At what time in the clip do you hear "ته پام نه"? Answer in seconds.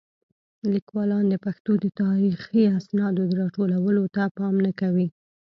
4.15-4.71